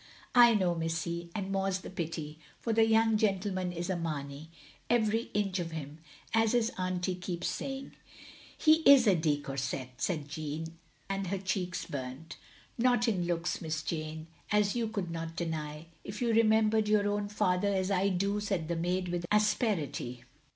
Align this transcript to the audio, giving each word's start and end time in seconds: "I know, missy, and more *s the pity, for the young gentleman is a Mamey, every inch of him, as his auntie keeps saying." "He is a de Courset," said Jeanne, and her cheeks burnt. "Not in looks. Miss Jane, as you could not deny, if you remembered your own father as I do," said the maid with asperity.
"I 0.33 0.55
know, 0.55 0.73
missy, 0.73 1.29
and 1.35 1.51
more 1.51 1.67
*s 1.67 1.77
the 1.77 1.91
pity, 1.91 2.39
for 2.59 2.73
the 2.73 2.87
young 2.87 3.17
gentleman 3.17 3.71
is 3.71 3.87
a 3.87 3.95
Mamey, 3.95 4.49
every 4.89 5.29
inch 5.35 5.59
of 5.59 5.69
him, 5.69 5.99
as 6.33 6.53
his 6.53 6.71
auntie 6.75 7.13
keeps 7.13 7.47
saying." 7.47 7.91
"He 8.57 8.77
is 8.91 9.05
a 9.05 9.13
de 9.15 9.39
Courset," 9.39 9.89
said 9.97 10.27
Jeanne, 10.27 10.79
and 11.07 11.27
her 11.27 11.37
cheeks 11.37 11.85
burnt. 11.85 12.37
"Not 12.79 13.07
in 13.07 13.27
looks. 13.27 13.61
Miss 13.61 13.83
Jane, 13.83 14.25
as 14.51 14.75
you 14.75 14.87
could 14.87 15.11
not 15.11 15.35
deny, 15.35 15.85
if 16.03 16.19
you 16.19 16.33
remembered 16.33 16.87
your 16.89 17.07
own 17.07 17.29
father 17.29 17.71
as 17.71 17.91
I 17.91 18.09
do," 18.09 18.39
said 18.39 18.69
the 18.69 18.75
maid 18.75 19.07
with 19.09 19.27
asperity. 19.31 20.23